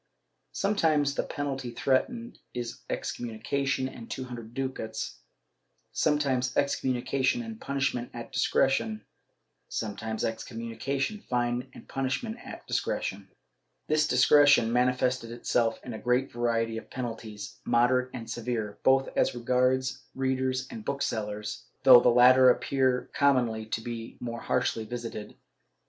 Sometimes 0.53 1.13
the 1.13 1.21
penalty 1.21 1.69
threatened 1.69 2.39
is 2.55 2.79
excommunication 2.89 3.87
and 3.87 4.09
two 4.09 4.23
hundred 4.23 4.55
ducats, 4.55 5.19
sometimes 5.91 6.51
excom 6.55 6.95
munication 6.95 7.45
and 7.45 7.61
punishment 7.61 8.09
at 8.11 8.31
discretion, 8.31 9.05
sometimes 9.69 10.23
excommimi 10.23 10.79
cation, 10.79 11.21
fine 11.29 11.69
and 11.75 11.87
punishment 11.87 12.37
at 12.43 12.65
discretion.* 12.65 13.29
This 13.85 14.07
discretion 14.07 14.73
manifested 14.73 15.29
itself 15.31 15.79
in 15.83 15.93
a 15.93 15.99
great 15.99 16.31
variety 16.31 16.77
of 16.79 16.89
penalties, 16.89 17.59
moderate 17.63 18.09
and 18.11 18.27
severe, 18.27 18.79
both 18.81 19.07
as 19.15 19.35
regards 19.35 20.01
readers 20.15 20.67
and 20.71 20.83
booksellers, 20.83 21.65
though 21.83 21.99
the 21.99 22.09
latter 22.09 22.49
appear 22.49 23.11
commonly 23.13 23.67
to 23.67 23.81
be 23.81 24.17
the 24.17 24.25
more 24.25 24.41
harshly 24.41 24.83
visited. 24.83 25.35